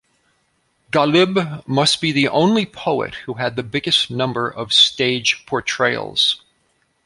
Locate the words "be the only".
2.01-2.65